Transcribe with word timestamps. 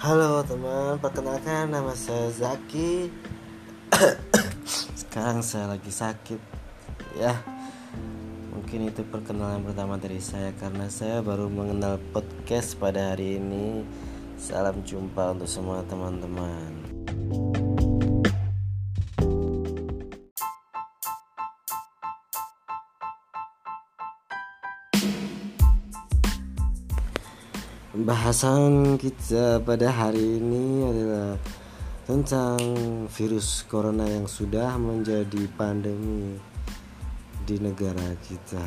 Halo 0.00 0.40
teman, 0.40 0.96
perkenalkan 0.96 1.76
nama 1.76 1.92
saya 1.92 2.32
Zaki. 2.32 3.12
Sekarang 5.04 5.44
saya 5.44 5.76
lagi 5.76 5.92
sakit, 5.92 6.40
ya. 7.20 7.36
Mungkin 8.48 8.88
itu 8.88 9.04
perkenalan 9.04 9.60
pertama 9.60 10.00
dari 10.00 10.16
saya 10.16 10.56
karena 10.56 10.88
saya 10.88 11.20
baru 11.20 11.52
mengenal 11.52 12.00
podcast 12.16 12.80
pada 12.80 13.12
hari 13.12 13.36
ini. 13.36 13.84
Salam 14.40 14.80
jumpa 14.88 15.36
untuk 15.36 15.52
semua 15.52 15.84
teman-teman. 15.84 16.80
Pembahasan 27.90 29.02
kita 29.02 29.58
pada 29.66 29.90
hari 29.90 30.38
ini 30.38 30.86
adalah 30.86 31.34
tentang 32.06 32.62
virus 33.10 33.66
corona 33.66 34.06
yang 34.06 34.30
sudah 34.30 34.78
menjadi 34.78 35.50
pandemi 35.58 36.38
di 37.42 37.58
negara 37.58 38.14
kita. 38.22 38.62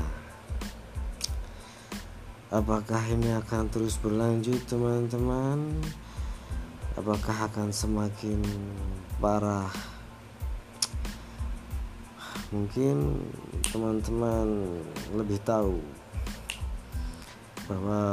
Apakah 2.51 2.99
ini 3.15 3.31
akan 3.39 3.71
terus 3.71 3.95
berlanjut, 3.95 4.59
teman-teman? 4.67 5.71
Apakah 6.99 7.47
akan 7.47 7.71
semakin 7.71 8.43
parah? 9.23 9.71
Mungkin 12.51 13.23
teman-teman 13.71 14.83
lebih 15.15 15.39
tahu 15.47 15.79
bahwa 17.71 18.03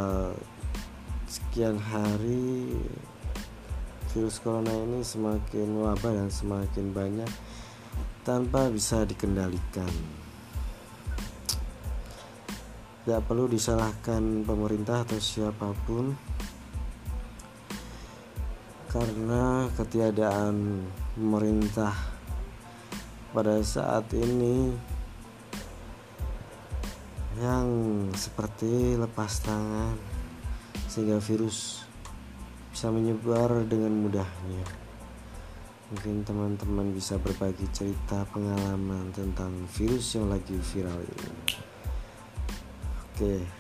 sekian 1.51 1.83
hari 1.83 2.79
virus 4.15 4.39
corona 4.39 4.71
ini 4.71 5.03
semakin 5.03 5.83
wabah 5.83 6.23
dan 6.23 6.31
semakin 6.31 6.95
banyak 6.95 7.27
tanpa 8.23 8.71
bisa 8.71 9.03
dikendalikan. 9.03 9.91
Tidak 13.03 13.19
perlu 13.27 13.51
disalahkan 13.51 14.47
pemerintah 14.47 15.03
atau 15.03 15.19
siapa 15.19 15.75
pun 15.91 16.15
karena 18.95 19.67
ketiadaan 19.75 20.87
pemerintah 21.19 21.99
pada 23.35 23.59
saat 23.67 24.07
ini 24.15 24.71
yang 27.43 27.67
seperti 28.15 28.95
lepas 28.95 29.43
tangan 29.43 30.20
sehingga 30.91 31.23
virus 31.23 31.87
bisa 32.75 32.91
menyebar 32.91 33.63
dengan 33.71 33.95
mudahnya. 33.95 34.67
Mungkin 35.95 36.27
teman-teman 36.27 36.91
bisa 36.91 37.15
berbagi 37.23 37.67
cerita 37.71 38.27
pengalaman 38.35 39.15
tentang 39.15 39.55
virus 39.71 40.19
yang 40.19 40.27
lagi 40.27 40.59
viral 40.59 40.99
ini. 40.99 41.31
Oke. 43.07 43.60